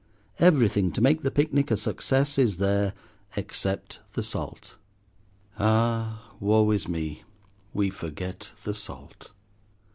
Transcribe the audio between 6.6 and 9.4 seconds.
is me, we forget the salt.